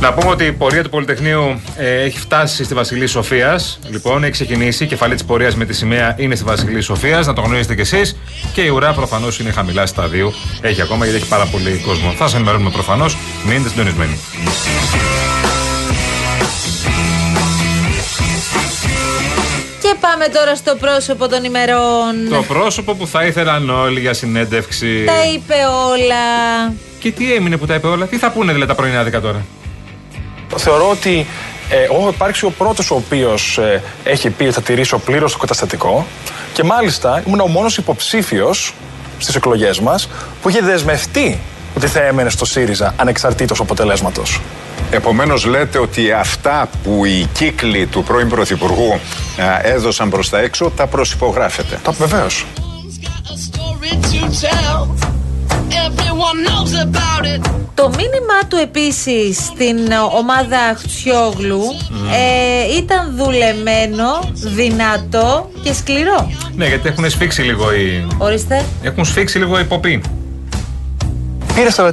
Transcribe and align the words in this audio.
Να 0.00 0.12
πούμε 0.12 0.30
ότι 0.30 0.44
η 0.44 0.52
πορεία 0.52 0.82
του 0.82 0.90
Πολυτεχνείου 0.90 1.60
ε, 1.76 2.02
έχει 2.02 2.18
φτάσει 2.18 2.64
στη 2.64 2.74
Βασιλή 2.74 3.06
Σοφίας. 3.06 3.78
Λοιπόν, 3.88 4.22
έχει 4.22 4.32
ξεκινήσει. 4.32 4.84
Η 4.84 4.86
κεφαλή 4.86 5.14
της 5.14 5.24
πορείας 5.24 5.54
με 5.54 5.64
τη 5.64 5.74
σημαία 5.74 6.14
είναι 6.18 6.34
στη 6.34 6.44
Βασιλή 6.44 6.80
Σοφίας. 6.80 7.26
Να 7.26 7.32
το 7.32 7.40
γνωρίζετε 7.40 7.74
κι 7.74 7.80
εσείς. 7.80 8.16
Και 8.52 8.62
η 8.62 8.68
ουρά 8.68 8.92
προφανώς 8.92 9.38
είναι 9.38 9.50
χαμηλά 9.50 9.86
στα 9.86 10.08
δύο. 10.08 10.32
Έχει 10.60 10.82
ακόμα 10.82 11.04
γιατί 11.04 11.20
έχει 11.20 11.28
πάρα 11.28 11.46
πολύ 11.46 11.82
κόσμο. 11.86 12.10
Θα 12.10 12.24
σας 12.24 12.34
ενημερώνουμε 12.34 12.70
προφανώς. 12.70 13.16
Μείνετε 13.44 13.68
συντονισμένοι. 13.68 14.18
Και 19.82 19.94
πάμε 20.00 20.24
τώρα 20.28 20.56
στο 20.56 20.76
πρόσωπο 20.80 21.28
των 21.28 21.44
ημερών. 21.44 22.28
Το 22.30 22.42
πρόσωπο 22.42 22.94
που 22.94 23.06
θα 23.06 23.24
ήθελαν 23.24 23.70
όλοι 23.70 24.00
για 24.00 24.12
συνέντευξη. 24.12 25.04
Τα 25.04 25.32
είπε 25.34 25.54
όλα. 25.90 26.72
Και 26.98 27.10
τι 27.10 27.34
έμεινε 27.34 27.56
που 27.56 27.66
τα 27.66 27.74
είπε 27.74 27.86
όλα; 27.86 28.06
Τι 28.06 28.16
θα 28.16 28.30
πούνε 28.30 28.52
δηλαδή 28.52 28.68
τα 28.68 28.76
πρωινάδικα 28.76 29.20
τώρα; 29.20 29.44
Θεωρώ 30.56 30.90
ότι 30.90 31.26
ε, 31.68 31.82
εγώ 31.82 31.96
έχω 31.96 32.08
υπάρξει 32.08 32.44
ο 32.44 32.50
πρώτος 32.50 32.90
ο 32.90 32.94
οποίος 32.94 33.58
ε, 33.58 33.82
έχει 34.04 34.30
πει 34.30 34.44
ότι 34.44 34.52
θα 34.52 34.62
τηρήσω 34.62 34.98
πλήρως 34.98 35.32
το 35.32 35.38
καταστατικό 35.38 36.06
και 36.52 36.64
μάλιστα 36.64 37.22
ήμουν 37.26 37.40
ο 37.40 37.46
μόνος 37.46 37.76
υποψήφιος 37.76 38.74
στις 39.18 39.34
εκλογές 39.34 39.80
μας 39.80 40.08
που 40.42 40.48
είχε 40.48 40.60
δεσμευτεί 40.60 41.40
ότι 41.76 41.86
θα 41.86 42.02
έμενε 42.02 42.30
στο 42.30 42.44
ΣΥΡΙΖΑ 42.44 42.94
ανεξαρτήτως 42.96 43.60
αποτελέσματος. 43.60 44.40
Επομένως, 44.90 45.44
λέτε 45.44 45.78
ότι 45.78 46.12
αυτά 46.12 46.68
που 46.82 47.04
οι 47.04 47.28
κύκλοι 47.32 47.86
του 47.86 48.02
πρώην 48.02 48.28
Πρωθυπουργού 48.28 48.92
α, 48.92 48.98
έδωσαν 49.62 50.10
προς 50.10 50.28
τα 50.28 50.38
έξω 50.38 50.72
τα 50.76 50.86
προσυπογράφετε. 50.86 51.78
Τα 51.82 51.90
βεβαίως. 51.92 52.46
Το 57.74 57.88
μήνυμά 57.88 58.38
του 58.48 58.56
επίσης 58.56 59.36
στην 59.36 59.92
ομάδα 60.16 60.58
Χτσιόγλου 60.76 61.62
ε, 62.12 62.76
ήταν 62.76 63.14
δουλεμένο, 63.16 64.30
δυνατό 64.32 65.50
και 65.62 65.72
σκληρό. 65.72 66.30
Ναι, 66.56 66.66
γιατί 66.66 66.88
έχουν 66.88 67.10
σφίξει 67.10 67.42
λίγο 67.42 67.72
οι. 67.72 68.06
Ορίστε. 68.18 68.64
Έχουν 68.82 69.04
σφίξει 69.04 69.38
λίγο 69.38 69.58
οι 69.58 69.60
υποποί. 69.64 70.02
Πήρε 71.54 71.68
44% 71.76 71.92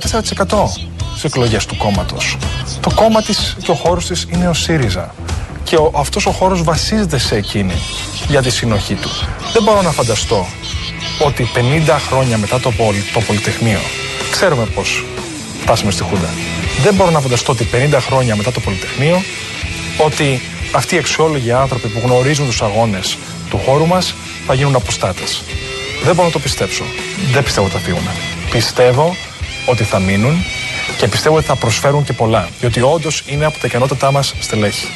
στις 1.12 1.24
εκλογές 1.24 1.66
του 1.66 1.78
κόμματος. 1.78 2.38
Το 2.80 2.92
κόμμα 2.96 3.22
της 3.22 3.56
και 3.64 3.72
ο 3.72 3.76
χώρος 3.76 4.06
της 4.06 4.28
είναι 4.34 4.48
ο 4.48 4.54
ΣΥΡΙΖΑ. 4.54 5.14
Και 5.64 5.76
ο, 5.76 5.92
αυτός 5.96 6.26
ο 6.26 6.32
χώρος 6.32 6.64
βασίζεται 6.64 7.18
σε 7.18 7.36
εκείνη 7.36 7.74
για 8.28 8.42
τη 8.42 8.50
συνοχή 8.50 8.96
του. 8.96 9.10
Δεν 9.54 9.64
μπορώ 9.64 9.82
να 9.82 9.92
φανταστώ 9.92 10.46
ότι 11.20 11.50
50 11.88 11.96
χρόνια 12.08 12.38
μετά 12.38 12.60
το, 12.60 12.72
πολυ, 12.72 13.04
το 13.14 13.20
Πολυτεχνείο, 13.20 13.80
ξέρουμε 14.32 14.66
πώς 14.66 15.06
φτάσαμε 15.62 15.92
στη 15.92 16.04
Χούντα. 16.04 16.30
Δεν 16.82 16.94
μπορώ 16.94 17.12
να 17.12 17.20
φανταστώ 17.20 17.52
ότι 17.52 17.68
50 17.92 17.98
χρόνια 18.00 18.36
μετά 18.36 18.52
το 18.52 18.60
Πολυτεχνείο, 18.60 19.22
ότι 19.98 20.42
αυτοί 20.72 20.96
οι 20.96 20.98
αξιόλογοι 20.98 21.52
άνθρωποι 21.52 21.88
που 21.88 22.02
γνωρίζουν 22.04 22.46
τους 22.46 22.62
αγώνες 22.62 23.18
του 23.50 23.58
χώρου 23.58 23.88
μας 23.88 24.16
θα 24.48 24.54
γίνουν 24.54 24.76
αποστάτες. 24.76 25.44
Δεν 26.04 26.16
μπορώ 26.16 26.28
να 26.28 26.34
το 26.34 26.40
πιστέψω. 26.40 26.84
Δεν 27.32 27.44
πιστεύω 27.44 27.66
ότι 27.66 27.76
θα 27.76 27.82
φύγουν. 27.82 28.08
Πιστεύω 28.52 29.16
ότι 29.66 29.84
θα 29.84 30.00
μείνουν 30.00 30.44
και 30.98 31.08
πιστεύω 31.08 31.36
ότι 31.36 31.46
θα 31.46 31.56
προσφέρουν 31.56 32.04
και 32.04 32.14
πολλά. 32.14 32.50
Διότι 32.60 32.82
όντως 32.82 33.24
είναι 33.26 33.46
από 33.46 33.60
τα 33.60 33.68
ικανότητά 33.68 34.12
μας 34.12 34.34
στελέχη. 34.40 34.88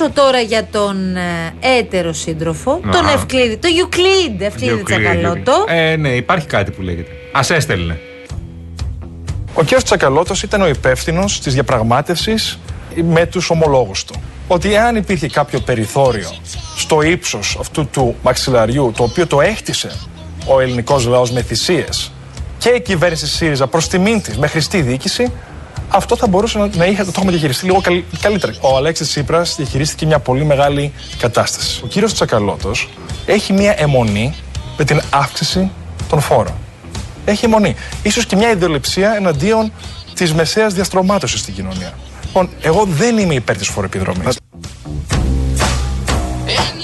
Όσο 0.00 0.10
τώρα 0.10 0.40
για 0.40 0.66
τον 0.70 1.16
ε, 1.16 1.54
έτερο 1.78 2.12
σύντροφο, 2.12 2.80
Να. 2.82 2.92
τον 2.92 3.06
Ευκλήδη, 3.06 3.56
το 3.56 3.68
Ιουκλίντ, 3.78 4.40
Ευκλήδη 4.40 4.74
Διοκλήδη. 4.74 5.02
Τσακαλώτο. 5.02 5.64
Ε, 5.68 5.96
ναι, 5.96 6.08
υπάρχει 6.08 6.46
κάτι 6.46 6.70
που 6.70 6.82
λέγεται. 6.82 7.10
Α 7.32 7.54
έστελνε. 7.54 8.00
Ο 9.54 9.62
κ. 9.62 9.82
Τσακαλώτος 9.82 10.42
ήταν 10.42 10.62
ο 10.62 10.68
υπεύθυνος 10.68 11.40
της 11.40 11.54
διαπραγμάτευσης 11.54 12.58
με 13.02 13.26
τους 13.26 13.50
ομολόγους 13.50 14.04
του. 14.04 14.14
Ότι 14.48 14.76
αν 14.76 14.96
υπήρχε 14.96 15.28
κάποιο 15.28 15.60
περιθώριο 15.60 16.30
στο 16.76 17.02
ύψος 17.02 17.56
αυτού 17.60 17.86
του 17.86 18.16
μαξιλαριού, 18.22 18.92
το 18.96 19.02
οποίο 19.02 19.26
το 19.26 19.40
έχτισε 19.40 19.90
ο 20.46 20.60
ελληνικός 20.60 21.06
λαός 21.06 21.30
με 21.30 21.42
θυσίες 21.42 22.12
και 22.58 22.68
η 22.68 22.80
κυβέρνηση 22.80 23.26
ΣΥΡΙΖΑ 23.26 23.66
προς 23.66 23.88
τιμήν 23.88 24.22
της 24.22 24.38
με 24.38 24.46
χρηστή 24.46 24.80
διοίκηση, 24.82 25.32
αυτό 25.88 26.16
θα 26.16 26.26
μπορούσε 26.26 26.58
να, 26.58 26.68
να 26.76 26.84
είχε, 26.86 27.04
το 27.04 27.10
έχουμε 27.16 27.30
διαχειριστεί 27.30 27.64
λίγο 27.64 27.80
καλ- 27.80 28.02
καλύτερα. 28.20 28.52
Ο 28.60 28.76
Αλέξης 28.76 29.08
Τσίπρας 29.08 29.56
διαχειρίστηκε 29.56 30.06
μια 30.06 30.18
πολύ 30.18 30.44
μεγάλη 30.44 30.92
κατάσταση. 31.18 31.80
Ο 31.84 31.86
κύριος 31.86 32.14
Τσακαλώτος 32.14 32.88
έχει 33.26 33.52
μια 33.52 33.74
αιμονή 33.82 34.34
με 34.76 34.84
την 34.84 35.00
αύξηση 35.10 35.70
των 36.08 36.20
φόρων. 36.20 36.54
Έχει 37.24 37.44
αιμονή. 37.44 37.74
Ίσως 38.02 38.26
και 38.26 38.36
μια 38.36 38.50
ιδεολειψία 38.50 39.14
εναντίον 39.16 39.72
της 40.14 40.34
μεσαίας 40.34 40.74
διαστρωμάτωσης 40.74 41.40
στην 41.40 41.54
κοινωνία. 41.54 41.92
Λοιπόν, 42.24 42.48
εγώ 42.60 42.84
δεν 42.90 43.18
είμαι 43.18 43.34
υπέρ 43.34 43.56
της 43.56 43.68
φοροεπιδρομής. 43.68 44.36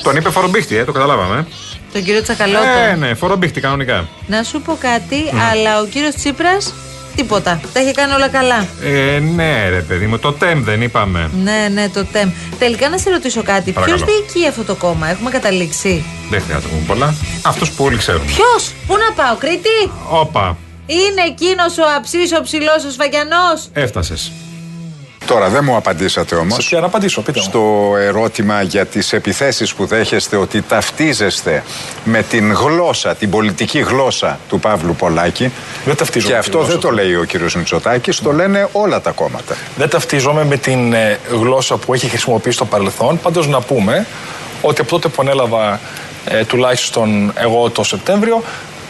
Τον 0.03 0.17
είπε 0.17 0.31
φορομπίχτη, 0.31 0.77
ε, 0.77 0.85
το 0.85 0.93
καταλάβαμε. 0.93 1.47
Τον 1.93 2.05
κύριο 2.05 2.23
Τσακαλώτο. 2.23 2.65
Ε, 2.91 2.95
ναι, 2.95 3.15
φορομπίχτη 3.15 3.61
κανονικά. 3.61 4.09
Να 4.27 4.43
σου 4.43 4.61
πω 4.61 4.77
κάτι, 4.81 5.17
αλλά 5.51 5.81
ο 5.81 5.85
κύριος 5.87 6.15
Τσίπρας 6.15 6.75
τίποτα. 7.17 7.61
Τα 7.73 7.81
είχε 7.81 7.93
κάνει 7.93 8.13
όλα 8.13 8.29
καλά. 8.29 8.67
Ε, 8.83 9.19
ναι, 9.19 9.69
ρε 9.69 9.81
παιδί 9.81 10.07
μου, 10.07 10.19
το 10.19 10.33
τέμ 10.33 10.63
δεν 10.65 10.83
είπαμε. 10.83 11.31
Ναι, 11.43 11.69
ναι, 11.73 11.89
το 11.89 12.05
ΤΕΜ. 12.05 12.31
Τελικά 12.59 12.89
να 12.89 12.99
σε 12.99 13.11
ρωτήσω 13.11 13.43
κάτι. 13.43 13.73
Ποιος 13.73 13.85
Παρακαλώ. 13.85 14.07
διοικεί 14.07 14.49
αυτό 14.49 14.65
το 14.65 14.75
κόμμα, 14.75 15.09
έχουμε 15.09 15.31
καταλήξει; 15.31 16.05
Δεν 16.31 16.43
χρειάζεται 16.43 16.69
να 16.69 16.75
πούμε 16.75 16.87
πολλά. 16.87 17.15
Αυτό 17.43 17.67
που 17.77 17.85
όλοι 17.85 17.97
ξέρουν. 17.97 18.27
Ποιος, 18.27 18.73
πού 18.87 18.95
να 18.97 19.15
πάω, 19.25 19.37
Κρήτη; 19.37 19.91
Όπα, 20.11 20.57
Είναι 20.87 21.23
εκείνος 21.27 21.79
ο 21.79 21.83
αψής, 21.97 22.33
ο 22.33 22.43
ψηλός, 22.43 22.85
ο 22.87 22.91
σφαγιανός; 22.91 23.69
έφτασες. 23.73 24.33
Τώρα 25.27 25.49
δεν 25.49 25.65
μου 25.65 25.77
απαντήσατε 25.77 26.35
όμως 26.35 26.69
Για 26.69 26.81
να 26.81 26.87
απαντήσω, 26.87 27.21
πείτε 27.21 27.39
μου. 27.39 27.45
στο 27.45 27.93
ερώτημα 28.01 28.63
για 28.63 28.87
τις 28.87 29.13
επιθέσεις 29.13 29.75
που 29.75 29.87
δέχεστε 29.87 30.37
ότι 30.37 30.63
ταυτίζεστε 30.63 31.63
με 32.05 32.23
την 32.23 32.53
γλώσσα, 32.53 33.15
την 33.15 33.31
πολιτική 33.31 33.79
γλώσσα 33.79 34.39
του 34.49 34.61
Παύλου 34.61 34.95
Πολάκη. 34.95 35.53
Δεν 35.85 35.97
ταυτίζομαι 35.97 36.33
Και 36.33 36.37
με 36.37 36.43
τη 36.43 36.47
αυτό 36.49 36.57
γλώσσα 36.59 36.73
δεν 36.73 36.81
το 36.81 36.89
του. 36.89 36.95
λέει 36.95 37.15
ο 37.15 37.25
κύριος 37.25 37.55
Μητσοτάκης, 37.57 38.21
το 38.21 38.33
λένε 38.33 38.69
όλα 38.73 39.01
τα 39.01 39.11
κόμματα. 39.11 39.57
Δεν 39.77 39.89
ταυτίζομαι 39.89 40.45
με 40.45 40.57
την 40.57 40.93
ε, 40.93 41.19
γλώσσα 41.31 41.77
που 41.77 41.95
έχει 41.95 42.09
χρησιμοποιήσει 42.09 42.57
στο 42.57 42.65
παρελθόν. 42.65 43.21
Πάντως 43.23 43.49
να 43.49 43.61
πούμε 43.61 44.07
ότι 44.63 44.81
από 44.81 44.91
τότε 44.91 45.09
που 45.09 45.23
ανέλαβα 45.23 45.81
ε, 46.25 46.45
τουλάχιστον 46.45 47.33
εγώ 47.37 47.71
το 47.71 47.83
Σεπτέμβριο 47.85 48.43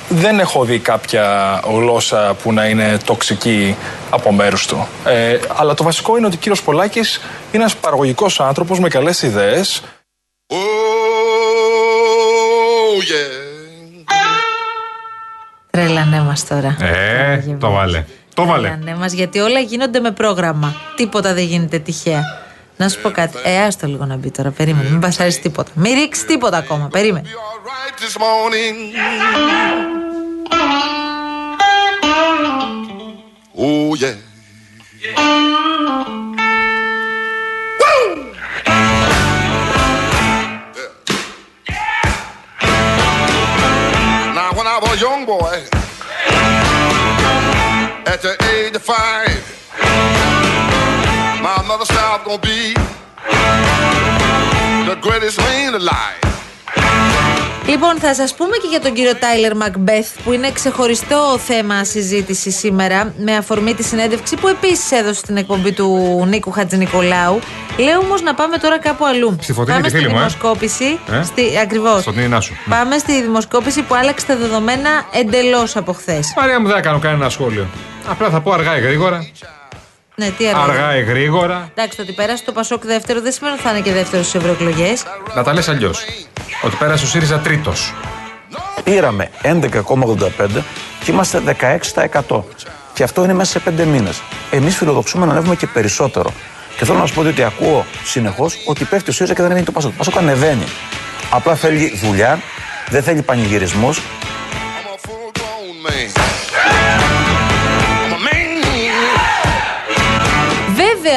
δεν 0.08 0.38
έχω 0.38 0.64
δει 0.64 0.78
κάποια 0.78 1.60
γλώσσα 1.66 2.36
που 2.42 2.52
να 2.52 2.66
είναι 2.66 2.96
τοξική 3.04 3.76
από 4.10 4.32
μέρους 4.32 4.66
του. 4.66 4.86
Ε, 5.04 5.38
αλλά 5.56 5.74
το 5.74 5.84
βασικό 5.84 6.16
είναι 6.16 6.26
ότι 6.26 6.36
ο 6.36 6.38
κύριος 6.38 6.62
Πολάκης 6.62 7.16
είναι 7.52 7.62
ένας 7.62 7.76
παραγωγικός 7.76 8.40
άνθρωπος 8.40 8.78
με 8.80 8.88
καλές 8.88 9.22
ιδέες 9.22 9.82
Oh, 10.46 10.56
yeah. 13.00 14.04
Τρέλανέ 15.70 16.20
μας 16.20 16.46
τώρα. 16.46 16.76
Ε, 16.80 16.90
Τρέλαγε 16.92 17.56
το 17.60 17.70
μας. 17.70 17.76
βάλε. 17.78 18.04
Το 18.34 18.44
βάλε. 18.44 18.68
Τρέλανέ 18.68 18.94
μας, 18.98 19.12
γιατί 19.12 19.38
όλα 19.38 19.60
γίνονται 19.60 20.00
με 20.00 20.10
πρόγραμμα. 20.10 20.74
Τίποτα 20.96 21.34
δεν 21.34 21.44
γίνεται 21.44 21.78
τυχαία. 21.78 22.22
Να 22.76 22.88
σου 22.88 23.00
πω 23.00 23.10
κάτι. 23.10 23.38
Ε, 23.44 23.62
άστο 23.62 23.86
λίγο 23.86 24.04
να 24.04 24.16
μπει 24.16 24.30
τώρα. 24.30 24.50
Περίμενε. 24.50 24.88
Μην 24.88 25.00
πασάρεις 25.00 25.40
τίποτα. 25.40 25.70
Μην 25.74 25.94
ρίξεις 25.94 26.26
τίποτα 26.26 26.56
ακόμα. 26.56 26.88
Περίμενε. 26.88 27.28
Mother 52.26 52.32
said 52.32 52.32
I 52.32 52.32
was 52.32 52.32
gonna 52.32 52.38
be 52.38 52.74
the 54.90 54.96
greatest 55.00 55.38
man 55.38 55.74
alive. 55.74 56.20
Λοιπόν, 57.66 57.98
θα 57.98 58.14
σας 58.14 58.34
πούμε 58.34 58.56
και 58.56 58.66
για 58.70 58.80
τον 58.80 58.92
κύριο 58.92 59.14
Τάιλερ 59.16 59.56
Μακμπεθ, 59.56 60.22
που 60.24 60.32
είναι 60.32 60.50
ξεχωριστό 60.50 61.38
θέμα 61.38 61.84
συζήτηση 61.84 62.50
σήμερα, 62.50 63.14
με 63.18 63.36
αφορμή 63.36 63.74
τη 63.74 63.82
συνέντευξη 63.82 64.36
που 64.36 64.48
επίσης 64.48 64.92
έδωσε 64.92 65.20
στην 65.20 65.36
εκπομπή 65.36 65.72
του 65.72 66.22
Νίκου 66.28 66.50
Χατζηνικολάου. 66.50 67.40
Λέω 67.78 67.98
όμως 67.98 68.22
να 68.22 68.34
πάμε 68.34 68.56
τώρα 68.58 68.78
κάπου 68.78 69.06
αλλού. 69.06 69.36
Στη 69.40 69.52
Φωτεινή 69.52 69.76
πάμε 69.76 69.88
τη 69.88 69.94
φίλη 69.94 70.04
στη 70.04 70.12
μου, 70.12 70.18
ε. 70.18 70.18
δημοσκόπηση. 70.18 70.98
Ε; 71.12 71.22
Στη, 71.22 71.58
ακριβώς. 71.62 72.00
Στον 72.00 72.14
Νίνα 72.14 72.40
σου. 72.40 72.52
Ναι. 72.64 72.74
Πάμε 72.74 72.98
στη 72.98 73.22
δημοσκόπηση 73.22 73.82
που 73.82 73.94
άλλαξε 73.94 74.26
τα 74.26 74.36
δεδομένα 74.36 74.90
εντελώς 75.12 75.76
από 75.76 75.92
χθες. 75.92 76.32
Μαρία 76.36 76.60
μου 76.60 76.66
δεν 76.66 76.76
θα 76.76 76.82
κάνω 76.82 76.98
κανένα 76.98 77.28
σχόλιο. 77.28 77.66
Απλά 78.06 78.30
θα 78.30 78.40
πω 78.40 78.52
αργά 78.52 78.78
ή 78.78 78.80
γρήγορα. 78.80 79.26
Ναι, 80.16 80.30
τι 80.30 80.48
αργά. 80.48 80.62
Αργά 80.62 80.96
ή 80.96 81.02
γρήγορα. 81.02 81.70
Εντάξει, 81.74 81.96
το 81.96 82.02
ότι 82.02 82.12
πέρασε 82.12 82.44
το 82.44 82.52
Πασόκ 82.52 82.84
δεύτερο 82.84 83.20
δεν 83.20 83.32
σημαίνει 83.32 83.54
ότι 83.54 83.62
θα 83.62 83.70
είναι 83.70 83.80
και 83.80 83.92
δεύτερος 83.92 84.26
στις 84.26 84.40
ευρωεκλογές. 84.40 85.02
Να 85.34 85.42
τα 85.42 85.52
λες 85.52 85.68
αλλιώς. 85.68 86.04
Ότι 86.62 86.76
πέρασε 86.76 87.04
ο 87.04 87.08
ΣΥΡΙΖΑ 87.08 87.38
τρίτος. 87.38 87.94
Πήραμε 88.84 89.30
11,85 89.42 90.62
και 91.04 91.10
είμαστε 91.10 91.40
16%. 91.40 92.44
Και 92.94 93.02
αυτό 93.02 93.24
είναι 93.24 93.32
μέσα 93.32 93.50
σε 93.50 93.58
5 93.58 93.84
μήνες. 93.84 94.22
Εμείς 94.50 94.76
φιλοδοξούμε 94.76 95.26
να 95.26 95.32
ανέβουμε 95.32 95.56
και 95.56 95.66
περισσότερο. 95.66 96.32
Και 96.76 96.84
θέλω 96.84 96.98
να 96.98 97.06
σου 97.06 97.14
πω 97.14 97.20
ότι 97.20 97.42
ακούω 97.42 97.86
συνεχώς 98.04 98.56
ότι 98.66 98.84
πέφτει 98.84 99.10
ο 99.10 99.12
ΣΥΡΙΖΑ 99.12 99.34
και 99.34 99.42
δεν 99.42 99.50
ανεβαίνει 99.50 99.66
το 99.66 99.72
Πασόκ. 99.72 99.90
Το 99.90 99.96
Πασόκ 99.98 100.16
ανεβαίνει. 100.16 100.64
Απλά 101.30 101.54
θέλει 101.54 101.98
δουλειά, 102.02 102.40
δεν 102.88 103.02
θέλει 103.02 103.22
πανηγυρισμούς. 103.22 104.00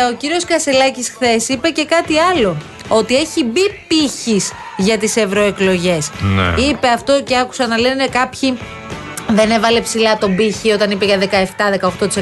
Ο 0.08 0.14
κύριος 0.18 0.46
Κασελάκης 0.46 1.10
χθες 1.10 1.48
είπε 1.50 1.70
και 1.70 1.86
κάτι 1.86 2.14
άλλο. 2.18 2.58
Ότι 2.88 3.16
έχει 3.16 3.44
μπει 3.44 3.62
πύχης 3.88 4.52
για 4.78 4.98
τις 4.98 5.16
ευρωεκλογές. 5.16 6.10
Ναι. 6.36 6.62
Είπε 6.62 6.88
αυτό 6.88 7.22
και 7.24 7.38
άκουσα 7.38 7.68
να 7.68 7.78
λένε 7.78 8.08
κάποιοι 8.08 8.58
δεν 9.30 9.52
έβαλε 9.52 9.82
ψηλά 9.82 10.18
τον 10.18 10.36
πύχη 10.36 10.72
όταν 10.72 10.92
είπε 10.92 11.06
για 11.06 11.18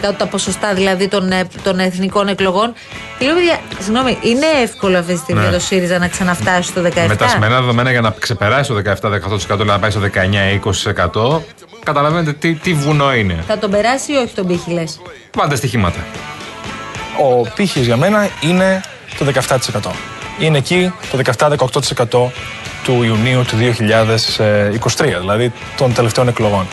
17-18% 0.10 0.16
τα 0.18 0.26
ποσοστά 0.28 0.74
δηλαδή 0.74 1.08
των, 1.08 1.32
ε, 1.32 1.48
των 1.64 1.80
εθνικών 1.80 2.28
εκλογών. 2.28 2.74
Και 3.20 3.26
λέω, 3.26 3.36
παιδιά, 3.36 3.60
συγγνώμη, 3.80 4.18
είναι 4.22 4.46
εύκολο 4.64 4.98
αυτή 4.98 5.14
τη 5.14 5.20
στιγμή 5.20 5.42
Ναι. 5.42 5.48
για 5.50 5.58
το 5.58 5.64
ΣΥΡΙΖΑ 5.64 5.98
να 6.00 6.08
ξαναφτάσει 6.08 6.70
στο 6.70 6.82
17%. 6.82 7.08
Με 7.08 7.16
τα 7.16 7.28
σημερινά 7.28 7.60
δεδομένα 7.60 7.92
για 7.92 8.02
να 8.02 8.16
ξεπεράσει 8.20 8.70
το 8.70 8.76
17-18% 8.76 9.66
να 9.66 9.80
πάει 9.80 9.92
στο 9.92 10.02
19-20%. 10.02 11.42
Καταλαβαίνετε 11.84 12.34
τι, 12.34 12.54
τι 12.54 12.74
βουνό 12.74 13.14
είναι. 13.14 13.44
Θα 13.48 13.58
τον 13.58 13.72
περάσει 13.72 14.12
ή 14.12 14.16
όχι 14.16 14.34
τον 14.36 14.48
πύχη, 14.48 14.72
λες; 14.72 15.00
Βάλτε 15.36 15.56
στοιχήματα. 15.56 16.00
Ο 17.20 17.50
πύχης 17.56 17.86
για 17.86 17.98
μένα 17.98 18.30
είναι 18.42 18.82
το 19.18 19.26
17%. 19.84 19.92
Είναι 20.40 20.58
εκεί 20.58 20.94
το 21.12 21.20
17-18% 22.28 22.32
του 22.84 23.04
Ιουνίου 23.04 23.46
του 23.48 23.56
2023, 24.98 25.20
δηλαδή 25.20 25.52
των 25.78 25.94
τελευταίων 25.94 26.28
εκλογών. 26.28 26.68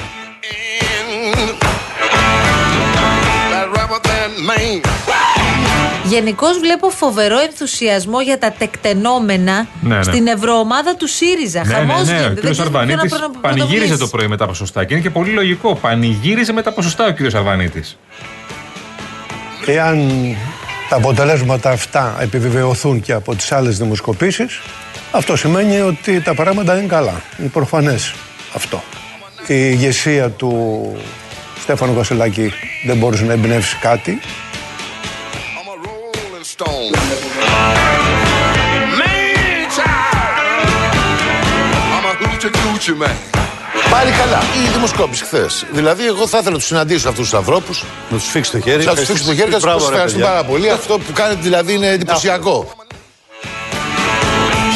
That 3.52 3.78
rubber 3.78 4.00
band 4.06 4.50
man. 4.50 4.80
Γενικώς 6.04 6.58
βλέπω 6.58 6.90
φοβερό 6.90 7.38
ενθουσιασμό 7.38 8.20
για 8.20 8.38
τα 8.38 8.52
τεκτενόμενα 8.58 9.66
Ναι, 9.80 9.96
ναι. 9.96 10.02
στην 10.02 10.26
ευρωομάδα 10.26 10.96
του 10.96 11.08
ΣΥΡΙΖΑ. 11.08 11.64
Ναι, 11.64 11.72
ναι, 11.72 11.78
Χαμός 11.78 12.06
ναι. 12.08 12.12
Ο 12.14 12.16
γίνεται. 12.20 12.40
κ. 12.40 12.42
Δεν 12.42 12.52
ξέρω 12.52 12.70
ποιον 12.70 12.86
να 12.86 12.92
Αρβανίτη 12.92 13.16
προ- 13.18 13.40
πανηγύριζε 13.40 13.68
πρωτοβουλήσει. 13.76 13.98
το 13.98 14.06
πρωί 14.16 14.26
με 14.28 14.36
τα 14.36 14.46
ποσοστά 14.46 14.84
και 14.84 14.94
είναι 14.94 15.02
και 15.02 15.10
πολύ 15.10 15.30
λογικό. 15.30 15.74
Πανηγύριζε 15.74 16.52
με 16.52 16.62
τα 16.62 16.72
ποσοστά 16.72 17.06
ο 17.06 17.12
κ. 17.12 17.34
Αρβανίτης. 17.34 17.98
Εάν 19.66 20.10
τα 20.88 20.96
αποτελέσματα 20.96 21.70
αυτά 21.70 22.16
επιβεβαιωθούν 22.20 23.00
και 23.00 23.12
από 23.12 23.34
τις 23.34 23.52
άλλες 23.52 23.78
δημοσκοπήσεις, 23.78 24.60
αυτό 25.10 25.36
σημαίνει 25.36 25.80
ότι 25.80 26.20
τα 26.20 26.34
πράγματα 26.34 26.78
είναι 26.78 26.86
καλά. 26.86 27.22
Είναι 27.38 27.48
προφανές 27.48 28.14
αυτό. 28.54 28.82
Η 29.46 29.54
ηγεσία 29.54 30.30
του 30.30 30.82
Στέφανου 31.60 31.94
Κασελάκη 31.94 32.52
δεν 32.86 32.96
μπορούσε 32.96 33.24
να 33.24 33.32
εμπνεύσει 33.32 33.76
κάτι. 33.80 34.20
I'm 35.56 35.68
a 35.68 35.76
rolling 35.86 36.44
stone. 36.44 36.92
Man 42.98 43.31
Πάλι 43.94 44.10
καλά. 44.10 44.38
Η 44.64 44.68
δημοσκόπηση 44.72 45.24
χθες. 45.24 45.64
Δηλαδή, 45.72 46.06
εγώ 46.06 46.26
θα 46.26 46.38
ήθελα 46.38 46.50
να 46.52 46.58
τους 46.58 46.66
συναντήσω 46.66 47.08
αυτούς 47.08 47.24
τους 47.30 47.38
ανθρώπους. 47.38 47.84
Να 48.10 48.16
τους 48.16 48.28
φίξει 48.28 48.50
το 48.50 48.60
χέρι. 48.60 48.84
Να 48.84 48.94
τους 48.94 49.04
φίξω 49.04 49.24
το 49.24 49.34
χέρι 49.34 49.44
και 49.44 49.50
να 49.50 49.54
τους 49.54 49.64
Μπράβο, 49.64 49.88
ρε, 49.88 49.92
ευχαριστώ 49.94 50.18
παιδιά. 50.18 50.32
πάρα 50.34 50.44
πολύ. 50.46 50.70
Αυτό 50.70 50.98
που 50.98 51.12
κάνετε 51.12 51.40
δηλαδή 51.42 51.72
είναι 51.74 51.88
εντυπωσιακό. 51.88 52.70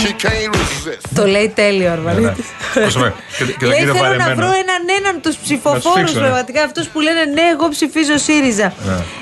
She 0.02 0.08
can't 0.26 0.54
resist. 0.54 1.00
Το 1.14 1.26
λέει 1.26 1.52
τέλειο 1.54 1.88
ο 1.88 1.92
Αρβανίτη. 1.92 2.44
Πρόσεχε. 2.74 3.14
Και- 3.38 3.44
και 3.44 3.52
τον 3.58 3.68
Λέει 3.68 3.78
κύριο 3.78 3.94
θέλω 3.94 4.04
να 4.06 4.10
Βαρεμένο. 4.10 4.34
βρω 4.36 4.46
έναν 4.46 4.82
έναν 5.00 5.20
τους 5.22 5.36
ψηφοφόρους 5.36 5.92
φίξω, 5.98 6.14
ναι. 6.14 6.20
πραγματικά. 6.20 6.62
Αυτούς 6.62 6.86
που 6.86 7.00
λένε 7.00 7.24
ναι, 7.24 7.42
εγώ 7.52 7.68
ψηφίζω 7.68 8.16
ΣΥΡΙΖΑ. 8.18 8.72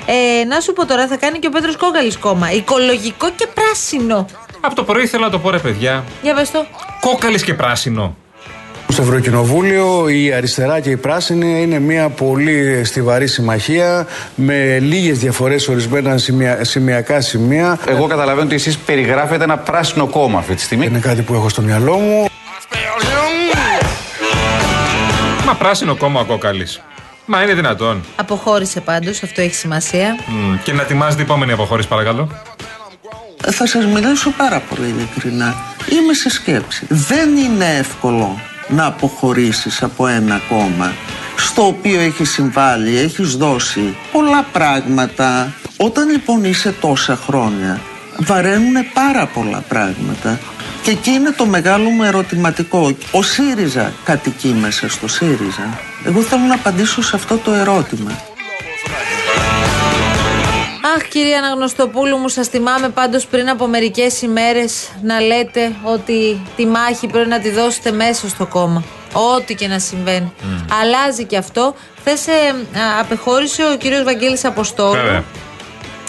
Ε, 0.05 0.43
να 0.43 0.59
σου 0.59 0.73
πω 0.73 0.85
τώρα, 0.85 1.07
θα 1.07 1.17
κάνει 1.17 1.39
και 1.39 1.47
ο 1.47 1.49
Πέτρος 1.49 1.77
Κόκαλη 1.77 2.15
κόμμα. 2.15 2.51
Οικολογικό 2.51 3.29
και 3.35 3.47
πράσινο. 3.53 4.25
Από 4.61 4.75
το 4.75 4.83
πρωί 4.83 5.03
ήθελα 5.03 5.23
να 5.25 5.29
το 5.31 5.39
πω 5.39 5.49
ρε 5.49 5.57
παιδιά. 5.59 6.03
Για 6.21 6.33
πες 6.33 6.51
το. 6.51 6.65
Κόκαλη 6.99 7.41
και 7.41 7.53
πράσινο. 7.53 8.15
Στο 8.95 9.03
Ευρωκοινοβούλιο 9.03 10.09
η 10.09 10.33
αριστερά 10.33 10.79
και 10.79 10.89
η 10.89 10.97
πράσινη 10.97 11.61
είναι 11.61 11.79
μια 11.79 12.09
πολύ 12.09 12.83
στιβαρή 12.83 13.27
συμμαχία 13.27 14.07
με 14.35 14.79
λίγες 14.79 15.19
διαφορές 15.19 15.67
ορισμένα 15.67 16.17
σημεια, 16.17 16.63
σημειακά 16.63 17.21
σημεία. 17.21 17.79
Εγώ 17.87 18.07
καταλαβαίνω 18.07 18.45
ότι 18.45 18.55
εσείς 18.55 18.77
περιγράφετε 18.77 19.43
ένα 19.43 19.57
πράσινο 19.57 20.07
κόμμα 20.07 20.39
αυτή 20.39 20.55
τη 20.55 20.61
στιγμή. 20.61 20.85
Είναι 20.85 20.99
κάτι 20.99 21.21
που 21.21 21.33
έχω 21.33 21.49
στο 21.49 21.61
μυαλό 21.61 21.97
μου. 21.97 22.25
Spell 22.25 23.01
him. 23.01 23.85
Μα 25.45 25.53
πράσινο 25.55 25.95
κόμμα 25.95 26.19
ο 26.19 26.25
κόκαλης. 26.25 26.81
Μα 27.25 27.43
είναι 27.43 27.53
δυνατόν. 27.53 28.03
Αποχώρησε 28.15 28.81
πάντως, 28.81 29.23
αυτό 29.23 29.41
έχει 29.41 29.55
σημασία. 29.55 30.15
Μμ, 30.27 30.57
Και 30.63 30.73
να 30.73 30.81
ετοιμάζετε 30.81 31.21
η 31.21 31.25
επόμενη 31.25 31.51
αποχώρηση 31.51 31.87
παρακαλώ. 31.87 32.29
Θα 33.51 33.67
σας 33.67 33.85
μιλήσω 33.85 34.31
πάρα 34.37 34.61
πολύ 34.69 34.87
ειλικρινά. 34.87 35.55
Είμαι 35.91 36.13
σε 36.13 36.29
σκέψη. 36.29 36.85
Δεν 36.89 37.35
είναι 37.37 37.65
εύκολο 37.79 38.39
να 38.67 38.85
αποχωρήσεις 38.85 39.83
από 39.83 40.07
ένα 40.07 40.41
κόμμα 40.49 40.93
στο 41.35 41.67
οποίο 41.67 41.99
έχεις 41.99 42.31
συμβάλει, 42.31 42.97
έχεις 42.97 43.35
δώσει 43.35 43.95
πολλά 44.11 44.43
πράγματα. 44.51 45.53
Όταν 45.77 46.09
λοιπόν 46.09 46.43
είσαι 46.43 46.75
τόσα 46.81 47.15
χρόνια 47.15 47.81
βαραίνουν 48.17 48.73
πάρα 48.93 49.25
πολλά 49.25 49.63
πράγματα 49.67 50.39
και 50.83 50.91
εκεί 50.91 51.11
είναι 51.11 51.31
το 51.31 51.45
μεγάλο 51.45 51.89
μου 51.89 52.03
ερωτηματικό. 52.03 52.95
Ο 53.11 53.21
ΣΥΡΙΖΑ 53.21 53.93
κατοικεί 54.03 54.47
μέσα 54.47 54.89
στο 54.89 55.07
ΣΥΡΙΖΑ. 55.07 55.79
Εγώ 56.05 56.21
θέλω 56.21 56.41
να 56.41 56.53
απαντήσω 56.53 57.01
σε 57.01 57.15
αυτό 57.15 57.37
το 57.37 57.51
ερώτημα. 57.51 58.11
Αχ, 60.95 61.03
κυρία 61.07 61.37
Αναγνωστοπούλου 61.37 62.17
μου, 62.17 62.27
σας 62.27 62.47
θυμάμαι 62.47 62.89
πάντως 62.89 63.25
πριν 63.25 63.49
από 63.49 63.67
μερικές 63.67 64.21
ημέρες 64.21 64.89
να 65.03 65.19
λέτε 65.19 65.71
ότι 65.83 66.41
τη 66.55 66.65
μάχη 66.65 67.07
πρέπει 67.07 67.29
να 67.29 67.39
τη 67.39 67.49
δώσετε 67.49 67.91
μέσα 67.91 68.29
στο 68.29 68.45
κόμμα. 68.45 68.83
Ό,τι 69.35 69.55
και 69.55 69.67
να 69.67 69.79
συμβαίνει. 69.79 70.33
Αλλάζει 70.81 71.23
και 71.25 71.37
αυτό. 71.37 71.75
Χθες 71.99 72.25
απεχώρησε 72.99 73.63
ο 73.73 73.77
κύριος 73.77 74.03
Βαγγέλης 74.03 74.45
Αποστόλου. 74.45 74.91
Βέβαια. 75.01 75.23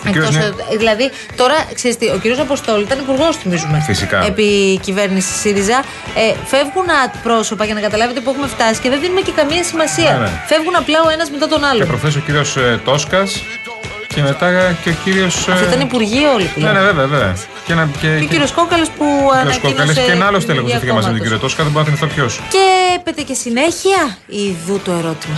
Ο 0.06 0.08
κύριος 0.08 0.28
Εκτός, 0.28 0.44
είναι- 0.44 0.54
ε, 0.72 0.76
δηλαδή, 0.76 1.10
τώρα 1.36 1.54
ξέρεις 1.74 1.96
τι, 1.98 2.06
ο 2.08 2.18
κύριος 2.22 2.38
Αποστόλου 2.40 2.80
ήταν 2.80 2.98
υπουργός, 2.98 3.36
θυμίζουμε. 3.36 3.82
Φυσικά. 3.86 4.24
Επί 4.26 4.78
κυβέρνησης 4.82 5.40
ΣΥΡΙΖΑ. 5.40 5.84
Ε, 6.16 6.34
φεύγουν 6.44 6.86
πρόσωπα 7.22 7.64
για 7.64 7.74
να 7.74 7.80
καταλάβετε 7.80 8.20
που 8.20 8.30
έχουμε 8.30 8.46
φτάσει 8.46 8.80
και 8.80 8.88
δεν 8.88 9.00
δίνουμε 9.00 9.20
και 9.20 9.32
καμία 9.36 9.64
σημασία. 9.64 10.12
Ναι, 10.12 10.18
ναι. 10.18 10.30
Φεύγουν 10.46 10.76
απλά 10.76 10.98
ο 11.06 11.08
ένας 11.10 11.30
μετά 11.30 11.48
τον 11.48 11.60
Και 11.60 11.66
άλλο. 11.66 11.86
προχθές 11.86 12.16
ο 12.16 12.20
κύριος 12.20 12.56
Τόσκας 12.84 13.42
και 14.16 14.22
μετά 14.22 14.76
και 14.82 14.90
ο 14.90 14.94
κύριος. 15.04 15.48
Αυτό 15.48 15.64
ήταν 15.64 15.80
υπουργοί 15.80 16.24
όλοι 16.34 16.44
που 16.54 16.60
Ναι, 16.60 16.66
λέμε. 16.66 16.78
ναι, 16.78 16.84
βέβαια, 16.86 17.06
βέβαια. 17.06 17.36
Και, 17.66 17.72
ένα, 17.72 17.88
και, 18.00 18.06
Και 18.18 18.24
ο 18.24 18.26
κύριος 18.26 18.52
Κόκαλος 18.52 18.88
που 18.88 19.04
κύριος 19.04 19.32
ανακοίνωσε. 19.40 19.72
Κόκαλης 19.72 19.94
και 20.06 20.12
ένα 20.12 20.26
άλλο 20.26 20.38
την 20.38 20.46
τέλεχο 20.46 20.64
που 20.64 20.68
ιδέα 20.70 20.80
φύγε 20.80 20.92
μαζί 20.92 21.06
με 21.10 21.12
τον 21.18 21.22
κόμματος. 21.22 21.22
κύριο 21.22 21.38
Τόσκα, 21.38 21.62
δεν 21.62 21.72
μπορώ 21.72 21.84
να 21.84 21.90
θυμηθώ 21.96 22.14
ποιος. 22.14 22.40
Και 22.48 22.64
έπεται 22.98 23.22
και 23.22 23.34
συνέχεια 23.34 24.00
ειδού 24.26 24.80
το 24.84 24.92
ερώτημα. 24.92 25.36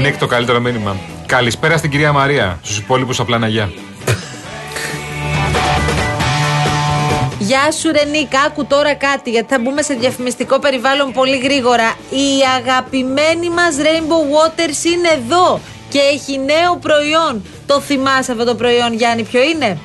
Ο 0.00 0.02
Νίκ 0.02 0.18
το 0.18 0.26
καλύτερο 0.26 0.60
μήνυμα. 0.60 0.96
Καλησπέρα 1.26 1.76
στην 1.76 1.90
κυρία 1.90 2.12
Μαρία. 2.12 2.58
Στους 2.62 2.78
υπόλοιπους 2.78 3.20
απλά 3.20 3.38
να 3.38 3.46
γεια. 3.48 3.70
Γεια 7.38 7.72
σου 7.72 7.90
ρε 7.92 8.04
Νίκ, 8.04 8.32
άκου 8.46 8.66
τώρα 8.66 8.94
κάτι 8.94 9.30
γιατί 9.30 9.54
θα 9.54 9.60
μπούμε 9.60 9.82
σε 9.82 9.94
διαφημιστικό 9.94 10.58
περιβάλλον 10.58 11.12
πολύ 11.12 11.38
γρήγορα. 11.38 11.94
Η 12.10 12.42
αγαπημένη 12.58 13.50
μας 13.50 13.76
Rainbow 13.78 14.22
Waters 14.36 14.84
είναι 14.84 15.08
εδώ 15.08 15.60
και 15.88 15.98
έχει 15.98 16.38
νέο 16.38 16.76
προϊόν. 16.76 17.42
Το 17.66 17.80
θυμάσαι 17.80 18.32
αυτό 18.32 18.44
το 18.44 18.54
προϊόν 18.54 18.92
Γιάννη, 18.92 19.22
ποιο 19.22 19.42
είναι; 19.42 19.78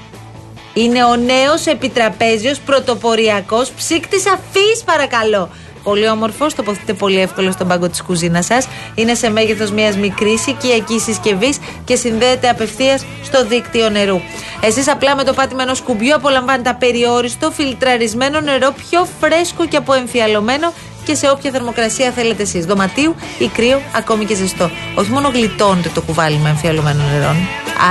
Είναι 0.74 1.03
ο 1.03 1.15
νέος 1.15 1.65
επιτραπέζιος 1.65 2.60
πρωτοποριακός 2.60 3.69
ψύκτης 3.72 4.24
αφής 4.27 4.84
παρακαλώ. 4.86 5.50
Πολύ 5.86 6.10
όμορφος, 6.10 6.54
τοποθετείται 6.54 6.94
πολύ 6.94 7.20
εύκολο 7.20 7.51
στον 7.51 7.68
πάγκο 7.68 7.89
της 7.89 8.01
κουζίνας 8.01 8.46
σας. 8.46 8.68
Είναι 8.96 9.13
σε 9.13 9.30
μέγεθος 9.30 9.72
μιας 9.72 9.98
μικρής 9.98 10.48
οικιακής 10.48 11.04
συσκευής 11.04 11.58
και 11.84 11.96
συνδέεται 11.96 12.50
απευθείας 12.50 13.06
στο 13.24 13.46
δίκτυο 13.46 13.89
νερού. 13.89 14.20
Εσείς 14.62 14.88
απλά 14.88 15.15
με 15.15 15.24
το 15.24 15.34
πάτημα 15.34 15.63
ενός 15.63 15.82
κουμπιού 15.82 16.15
απολαμβάνετε 16.15 16.70
απεριόριστο 16.70 17.51
φιλτραρισμένο 17.51 18.39
νερό 18.39 18.74
πιο 18.89 19.08
φρέσκο 19.20 19.65
και 19.65 19.77
αποεμφιαλωμένο 19.77 20.74
και 21.06 21.15
σε 21.15 21.30
όποια 21.30 21.51
θερμοκρασία 21.51 22.12
θέλετε 22.12 22.42
εσείς. 22.42 22.65
Δωματίου 22.65 23.15
ή 23.39 23.48
κρύο, 23.48 23.82
ακόμη 23.96 24.25
και 24.25 24.36
ζεστό. 24.36 24.70
Όχι 24.96 25.12
μόνο 25.12 25.30
γλιτώνετε 25.34 25.89
το 25.94 26.01
κουβάλι 26.01 26.38
με 26.38 26.50
εμφιαλωμένο 26.50 27.04
νερό, 27.12 27.36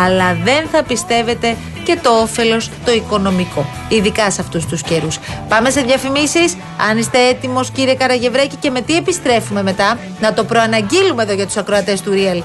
αλλά 0.04 0.36
δεν 0.44 0.68
θα 0.72 0.82
πιστεύετε 0.82 1.56
και 1.84 1.98
το 2.02 2.10
όφελος 2.10 2.70
το 2.84 2.92
οικονομικό. 2.92 3.66
Ειδικά 3.88 4.30
σε 4.30 4.40
αυτούς 4.40 4.66
τους 4.66 4.82
καιρούς. 4.82 5.18
Πάμε 5.48 5.70
σε 5.70 5.80
διαφημίσεις. 5.80 6.56
Αν 6.90 6.98
είστε 6.98 7.18
έτοιμος, 7.28 7.70
κύριε 7.70 7.94
Καραγευρέκη, 7.94 8.56
και 8.56 8.70
με 8.70 8.80
τι 8.80 8.96
επιστρέφουμε 8.96 9.62
μετά. 9.62 9.98
Να 10.20 10.32
το 10.32 10.44
προαναγγείλουμε 10.44 11.22
εδώ 11.22 11.32
για 11.32 11.46
τους 11.46 11.56
ακροατές 11.56 12.00
του 12.00 12.12
Real. 12.12 12.42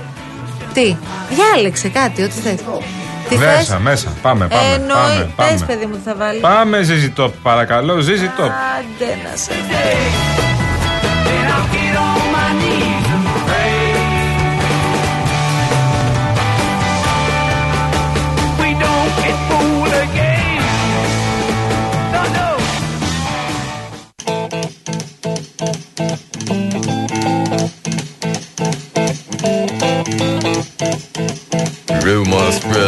Τι, 0.73 0.95
διάλεξε 1.29 1.89
κάτι, 1.89 2.21
ό,τι 2.21 2.31
θες. 2.31 2.59
Τι 3.29 3.35
θες; 3.35 3.55
Μέσα, 3.57 3.79
μέσα. 3.79 4.13
Πάμε, 4.21 4.47
πάμε. 4.47 4.73
Εννοεί, 4.73 4.89
πάμε, 4.93 5.31
πάμε. 5.35 5.51
πες 5.51 5.63
παιδί 5.63 5.85
μου 5.85 5.95
τι 5.95 6.01
θα 6.05 6.15
βάλει. 6.15 6.39
Πάμε, 6.39 6.81
Ζίζι 6.81 7.13
Top, 7.17 7.31
παρακαλώ, 7.43 7.99
Ζίζι 7.99 8.31
Top. 8.37 8.43
Άντε 8.43 9.17
να 9.23 9.35
σε 9.35 9.51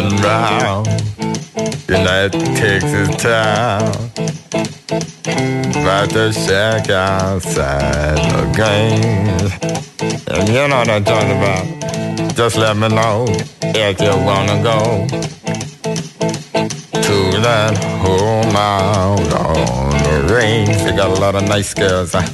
Spreading 0.01 0.22
round 0.24 0.88
in 0.88 2.03
that 2.05 2.31
Texas 2.31 3.10
town 3.22 3.86
about 5.77 6.10
the 6.10 6.31
shack 6.31 6.89
outside 6.89 8.17
the 8.17 8.46
game. 8.58 9.38
And 10.27 10.48
you 10.50 10.67
know 10.67 10.77
what 10.77 10.89
I'm 10.89 11.03
talking 11.03 11.38
about. 11.38 12.36
Just 12.36 12.58
let 12.58 12.77
me 12.77 12.88
know 12.88 13.25
if 13.62 14.01
you 14.01 14.15
wanna 14.25 14.63
go 14.63 15.05
to 17.00 17.41
that 17.41 17.77
home 18.01 18.55
out 18.55 19.34
on 19.34 19.91
the 20.03 20.34
range. 20.34 20.77
They 20.77 20.96
got 20.96 21.15
a 21.15 21.22
lot 21.22 21.36
of 21.36 21.43
nice 21.43 21.75
girls. 21.75 22.13
huh? 22.13 22.27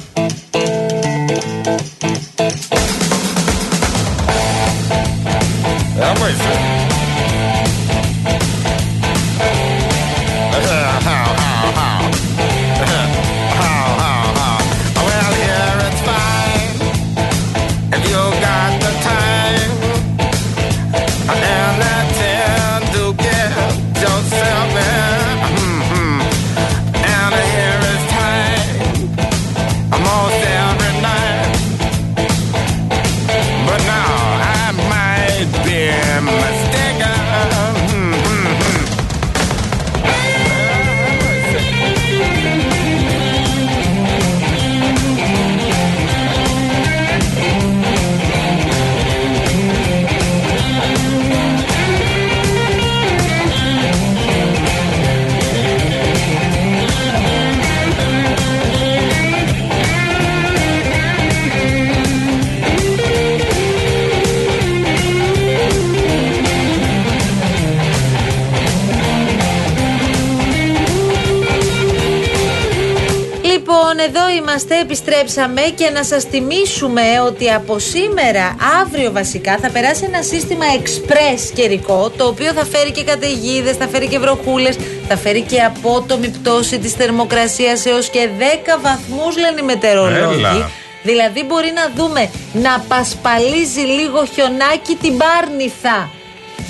Είμαστε, 74.70 74.80
επιστρέψαμε 74.86 75.60
και 75.74 75.90
να 75.90 76.04
σας 76.04 76.24
θυμίσουμε 76.24 77.02
ότι 77.26 77.50
από 77.50 77.78
σήμερα, 77.78 78.56
αύριο 78.82 79.12
βασικά, 79.12 79.58
θα 79.62 79.70
περάσει 79.70 80.04
ένα 80.04 80.22
σύστημα 80.22 80.64
express 80.82 81.40
καιρικό, 81.54 82.10
το 82.16 82.26
οποίο 82.26 82.52
θα 82.52 82.64
φέρει 82.64 82.90
και 82.92 83.04
καταιγίδες, 83.04 83.76
θα 83.76 83.88
φέρει 83.88 84.06
και 84.08 84.18
βροχούλες, 84.18 84.76
θα 85.08 85.16
φέρει 85.16 85.40
και 85.40 85.60
απότομη 85.62 86.28
πτώση 86.28 86.78
της 86.78 86.92
θερμοκρασίας 86.92 87.86
έως 87.86 88.08
και 88.10 88.28
10 88.38 88.78
βαθμούς 88.82 89.36
λένε 89.36 89.60
οι 89.60 89.64
μετεωρολόγοι. 89.64 90.38
Έλα. 90.38 90.70
Δηλαδή 91.02 91.44
μπορεί 91.44 91.72
να 91.74 91.90
δούμε 91.96 92.30
να 92.52 92.84
πασπαλίζει 92.88 93.80
λίγο 93.80 94.24
χιονάκι 94.34 94.94
την 95.02 95.16
Πάρνηθα. 95.16 96.10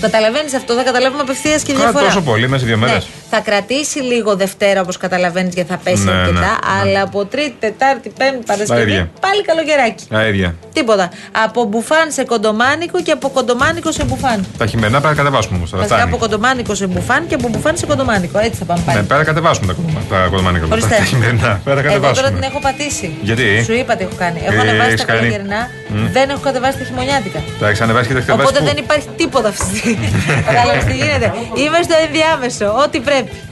Καταλαβαίνεις 0.01 0.55
αυτό, 0.55 0.75
θα 0.75 0.83
καταλάβουμε 0.83 1.23
απευθείας 1.23 1.63
και 1.63 1.73
Κα- 1.73 1.79
διαφορά. 1.79 2.05
τόσο 2.05 2.21
πολύ, 2.21 2.49
μέσα 2.49 2.61
σε 2.61 2.67
δύο 2.67 2.77
Ναι, 2.77 2.87
μέρες. 2.87 3.07
Θα 3.31 3.41
κρατήσει 3.41 3.99
λίγο 3.99 4.37
Δευτέρα 4.37 4.81
όπως 4.81 4.97
καταλαβαίνεις 4.97 5.55
και 5.55 5.65
θα 5.65 5.77
πέσει 5.85 6.05
Ναι, 6.05 6.11
αρκετά. 6.13 6.33
ναι, 6.41 6.47
ναι. 6.47 6.81
Αλλά 6.81 7.03
από 7.03 7.25
Τρίτη, 7.25 7.57
Τετάρτη, 7.61 8.09
Πέμπτη, 8.19 8.45
Τα 8.47 8.53
Παρασκευή 8.53 8.91
ίδια. 8.91 9.11
πάλι 9.21 9.43
καλογεράκι. 9.43 10.05
Τα 10.09 10.27
ίδια. 10.27 10.55
Τίποτα. 10.73 11.11
Από 11.45 11.65
μπουφάν 11.65 12.11
σε 12.11 12.25
κοντομάνικο 12.25 13.01
και 13.03 13.11
από 13.13 13.29
κοντομάνικο 13.29 13.93
σε 13.93 14.05
μπουφάν. 14.05 14.47
Τα 14.59 14.67
χειμερινά 14.67 15.01
πρέπει 15.01 15.17
να 15.17 15.23
κατεβάσουμε 15.23 15.57
όμως. 15.57 15.71
Βασικά 15.71 16.03
από 16.03 16.17
κοντομάνικο 16.17 16.75
σε 16.75 16.87
μπουφάν 16.87 17.27
και 17.27 17.35
από 17.35 17.49
μπουφάν 17.49 17.77
σε 17.77 17.87
κοντομάνικο. 17.87 18.39
Έτσι 18.39 18.59
θα 18.59 18.65
πάμε 18.65 18.83
πάλι. 18.87 18.99
Ναι, 18.99 19.05
πέρα 19.05 19.25
κατεβάσουμε 19.25 19.67
τα 19.67 19.73
κοντομά- 19.73 20.05
τα 20.11 20.27
κοντομάνικα. 20.31 20.67
Ορίστε. 20.73 20.97
Τα 20.97 21.05
χειμερινά. 21.05 21.61
Πέρα 21.65 21.81
Εγώ 21.81 21.89
τώρα 21.89 22.01
κατεβάσουμε. 22.01 22.31
την 22.31 22.43
έχω 22.51 22.59
πατήσει. 22.61 23.09
Γιατί; 23.23 23.63
Σου 23.65 23.73
είπα 23.73 23.97
τι 23.97 24.03
έχω 24.05 24.15
κάνει. 24.19 24.39
Έχω 24.45 24.55
Ε, 24.55 24.61
ανεβάσει 24.61 24.89
έχεις 24.91 25.01
τα 25.01 25.07
κάνει. 25.07 25.19
καλοκαιρινά, 25.21 25.61
Μμ. 25.89 26.07
δεν 26.17 26.27
έχω 26.33 26.41
κατεβάσει 26.49 26.77
τα 26.79 26.85
χειμωνιάτικα. 26.85 27.39
Τα 27.61 27.67
έχεις 27.69 27.81
ανεβάσει 27.81 28.07
και 28.09 28.13
τα 28.13 28.19
έχεις 28.19 28.29
κατεβάσει. 28.31 28.49
Οπότε 28.55 28.59
πού; 28.65 28.69
δεν 28.75 28.85
υπάρχει 28.85 29.09
τίποτα 29.21 29.49
αυτή 29.49 29.65
τη 29.73 29.77
στιγμή. 29.81 30.09
Κατάλαβες 30.49 30.85
τι 30.89 30.95
γίνεται. 31.03 31.29
Είμαι 31.63 31.79
στο 31.87 31.95
ενδιάμεσο. 32.07 32.67
Ό,τι 32.85 32.99
πρέπει. 33.09 33.17
Talep. 33.19 33.48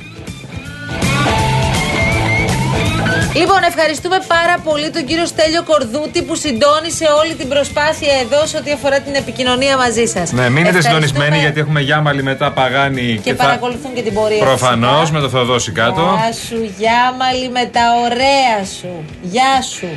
Λοιπόν, 3.35 3.62
ευχαριστούμε 3.68 4.18
πάρα 4.26 4.56
πολύ 4.64 4.90
τον 4.90 5.04
κύριο 5.04 5.26
Στέλιο 5.26 5.62
Κορδούτη 5.62 6.23
που 6.23 6.35
συντόνισε 6.35 7.06
όλη 7.21 7.35
την 7.35 7.49
προσπάθεια 7.49 8.12
εδώ 8.23 8.47
σε 8.47 8.56
ό,τι 8.56 8.73
αφορά 8.73 9.00
την 9.00 9.14
επικοινωνία 9.14 9.76
μαζί 9.76 10.04
σας. 10.06 10.33
Ναι, 10.33 10.49
μείνετε 10.50 10.80
συντονισμένοι 10.80 11.38
γιατί 11.38 11.61
έχουμε 11.61 11.80
Γιάμαλη 11.80 12.23
μετά 12.23 12.50
Παγάνη 12.52 13.21
Και 13.23 13.35
παρακολουθούν 13.35 13.92
και 13.95 14.02
την 14.02 14.12
πορεία. 14.14 14.38
Προφανώς 14.38 14.99
φυσικά. 15.00 15.16
με 15.16 15.21
το 15.21 15.28
Θεοδόση 15.28 15.73
κάτω. 15.73 16.18
Γεια 16.21 16.33
σου, 16.33 16.73
Γιάμαλη, 16.78 17.49
με 17.49 17.64
τα 17.73 17.80
ωραία 18.04 18.64
σου. 18.78 19.04
Γεια 19.23 19.62
σου. 19.75 19.88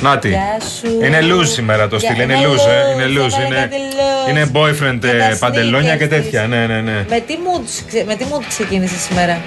Νάτι. 0.00 0.28
Γεια 0.28 0.56
σου. 0.78 1.04
Είναι 1.04 1.18
loose 1.22 1.46
σήμερα 1.46 1.88
το 1.88 1.96
Γεια- 1.96 2.10
στυλ. 2.10 2.22
Είναι 2.22 2.34
είναι 2.34 2.46
loose, 2.46 2.68
ε. 2.68 2.92
Είναι 2.92 3.20
loose, 3.20 3.24
loose. 3.26 3.38
έβαλε 3.38 3.46
Είναι, 3.46 3.60
κάτι 3.60 3.76
loose. 3.92 4.28
είναι 4.30 4.50
boyfriend 4.54 4.98
Και 5.00 5.06
τα 5.18 5.24
ε, 5.24 5.36
παντελόνια 5.38 5.94
sneakers 5.94 5.98
και 5.98 6.06
τέτοια. 6.08 6.40
της. 6.40 6.48
Ναι, 6.50 6.66
ναι, 6.66 6.80
ναι. 6.80 7.04
Με 7.08 7.20
τι 7.26 7.34
mood, 7.44 7.64
ξε- 7.88 8.06
με 8.06 8.14
τι 8.14 8.24
mood 8.32 8.44
ξεκίνησε 8.48 8.98
σήμερα; 8.98 9.40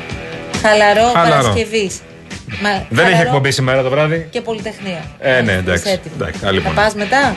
Χαλαρό, 0.61 1.11
Χαλαρό. 1.13 1.29
Παρασκευής. 1.43 1.99
Μα, 2.61 2.85
δεν 2.89 3.05
έχει 3.05 3.21
εκπομπή 3.21 3.51
σήμερα 3.51 3.83
το 3.83 3.89
βράδυ. 3.89 4.27
Και 4.31 4.41
Πολυτεχνία. 4.41 5.03
Ε, 5.19 5.41
ναι, 5.41 5.51
εντάξει. 5.51 5.99
εντάξει 6.15 6.39
θα 6.39 6.71
πας 6.75 6.93
μετά; 6.95 7.35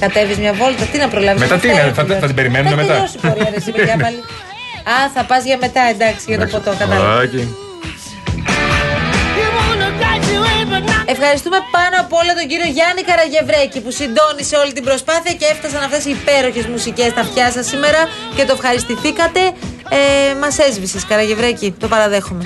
Κατέβεις 0.00 0.38
μια 0.38 0.52
βόλτα, 0.52 0.84
τι 0.84 0.98
να 0.98 1.08
προλάβεις; 1.08 1.40
Μετά 1.40 1.56
τι 1.58 1.68
είναι, 1.68 1.92
θα, 1.94 2.04
θα 2.04 2.26
την 2.26 2.34
περιμένουμε 2.34 2.74
μετά; 2.74 3.08
Θα 3.20 3.32
τελειώσει 3.32 3.70
η. 3.70 3.72
Α, 4.96 5.10
θα 5.14 5.24
πας 5.24 5.44
για 5.44 5.58
μετά, 5.60 5.80
εντάξει, 5.94 6.24
για 6.26 6.38
το 6.38 6.46
ποτό, 6.46 6.74
καλά. 6.78 7.20
Ευχαριστούμε 11.06 11.58
πάνω 11.76 11.96
απ' 12.04 12.12
όλα 12.12 12.32
τον 12.38 12.46
κύριο 12.50 12.68
Γιάννη 12.76 13.02
Καραγευρέκη 13.02 13.80
που 13.80 13.90
συντώνησε 13.90 14.56
όλη 14.56 14.72
την 14.72 14.84
προσπάθεια 14.84 15.32
και 15.32 15.46
έφτασαν 15.52 15.82
αυτές 15.82 16.04
οι 16.04 16.10
υπέροχες 16.10 16.66
μουσικές 16.66 17.10
στα 17.10 17.20
αυτιά 17.20 17.50
σα 17.50 17.62
σήμερα 17.62 18.00
και 18.36 18.44
το 18.44 18.52
ευχαριστηθήκατε. 18.52 19.40
Ε, 19.98 20.34
Μας 20.40 20.58
έσβησες, 20.58 21.04
Καραγευρέκη, 21.06 21.74
το 21.78 21.88
παραδέχομαι. 21.88 22.44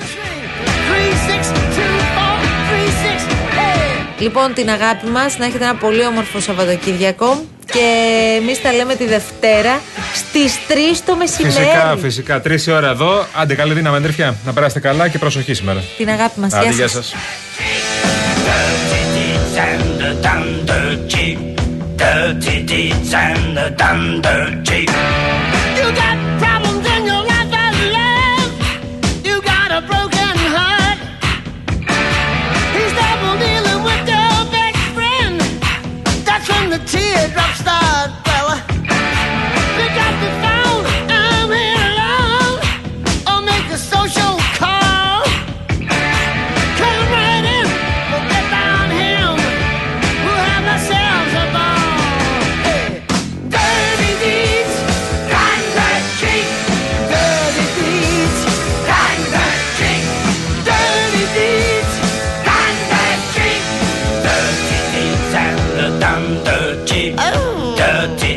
Λοιπόν, 4.19 4.53
την 4.53 4.69
αγάπη 4.69 5.07
μα, 5.07 5.21
να 5.37 5.45
έχετε 5.45 5.63
ένα 5.63 5.75
πολύ 5.75 6.05
όμορφο 6.05 6.39
Σαββατοκύριακο. 6.39 7.45
Και 7.71 7.85
εμεί 8.41 8.57
τα 8.63 8.73
λέμε 8.73 8.95
τη 8.95 9.05
Δευτέρα 9.05 9.81
στι 10.13 10.39
3 10.67 11.01
το 11.05 11.15
μεσημέρι. 11.15 11.53
Φυσικά, 11.53 11.97
φυσικά. 12.01 12.41
Τρει 12.41 12.63
η 12.67 12.71
ώρα 12.71 12.89
εδώ. 12.89 13.25
Άντε, 13.35 13.55
καλή 13.55 13.73
δύναμη, 13.73 13.95
αδερφιά. 13.95 14.35
Να 14.45 14.53
περάσετε 14.53 14.79
καλά 14.79 15.07
και 15.07 15.17
προσοχή 15.17 15.53
σήμερα. 15.53 15.83
Την 15.97 16.09
αγάπη 16.09 16.39
μα. 16.39 16.47
Γεια, 16.47 16.71
γεια 16.71 16.87
σα. 16.87 16.99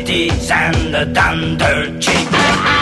ladies 0.01 0.49
and 0.49 0.93
the 0.93 1.05
dunder 1.05 1.99
chick. 1.99 2.77